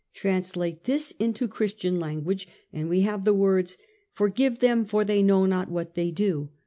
Translate 0.15 0.85
this 0.85 1.11
into 1.19 1.47
Christian 1.47 1.99
language, 1.99 2.47
and 2.73 2.89
we 2.89 3.01
have 3.01 3.23
the 3.23 3.35
words, 3.35 3.77
'Forgive 4.13 4.57
them, 4.57 4.83
for 4.83 5.05
they 5.05 5.21
know 5.21 5.45
not 5.45 5.69
what 5.69 5.93
they 5.93 6.09
do. 6.09 6.49